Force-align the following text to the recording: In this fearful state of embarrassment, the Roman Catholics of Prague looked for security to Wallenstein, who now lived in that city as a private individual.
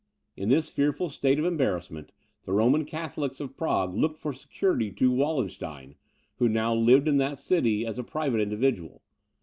In 0.35 0.49
this 0.49 0.71
fearful 0.71 1.11
state 1.11 1.37
of 1.37 1.45
embarrassment, 1.45 2.11
the 2.45 2.53
Roman 2.53 2.85
Catholics 2.85 3.39
of 3.39 3.55
Prague 3.55 3.93
looked 3.93 4.17
for 4.17 4.33
security 4.33 4.89
to 4.93 5.11
Wallenstein, 5.11 5.93
who 6.37 6.49
now 6.49 6.73
lived 6.73 7.07
in 7.07 7.17
that 7.17 7.37
city 7.37 7.85
as 7.85 7.99
a 7.99 8.03
private 8.03 8.41
individual. 8.41 9.03